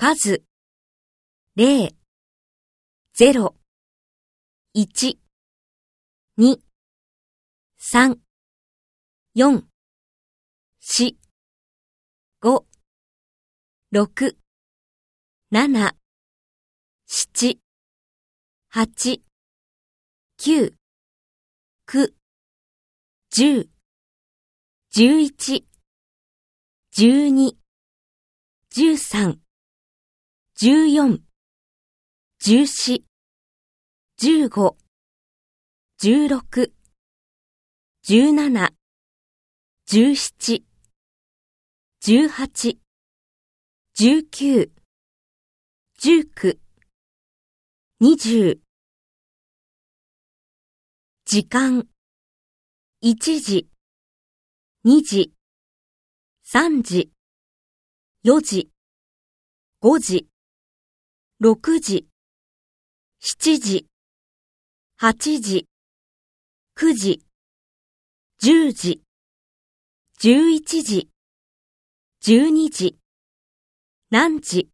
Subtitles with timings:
[0.00, 0.44] 数、
[1.56, 1.90] 0、
[3.14, 3.54] 0、
[4.72, 5.18] 1、
[6.36, 6.62] 2、
[7.80, 8.20] 3、
[9.34, 9.66] 4、
[10.92, 11.16] 4、
[12.40, 12.64] 5、
[13.90, 14.38] 6、
[15.50, 15.96] 7、
[17.08, 17.60] 7、
[18.70, 19.22] 8、
[20.38, 20.76] 9、
[21.86, 22.14] 9、
[23.32, 23.68] 10、
[24.92, 25.66] 11、
[26.92, 27.58] 12、
[28.70, 29.47] 13、
[30.60, 31.22] 14、
[32.40, 33.04] 14、
[34.18, 34.76] 15、
[36.00, 36.72] 16、
[38.02, 38.74] 17、
[39.86, 40.64] 17、
[42.00, 42.78] 18、
[43.94, 44.72] 19、
[46.00, 46.58] 19、
[48.00, 48.60] 20
[51.24, 51.86] 時間。
[53.00, 53.68] 1時、
[54.84, 55.32] 2時、
[56.44, 57.12] 3時、
[58.24, 58.72] 4時、
[59.80, 60.28] 5時、
[61.40, 62.08] 6時、
[63.20, 63.86] 7時、
[65.00, 65.68] 8時、
[66.74, 67.22] 9時、
[68.42, 69.02] 10時、
[70.18, 71.08] 11時、
[72.22, 72.98] 12時、
[74.10, 74.68] 何時、